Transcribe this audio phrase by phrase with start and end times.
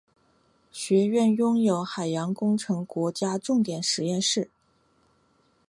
[0.71, 4.49] 学院拥有海洋工程国家重点实验室。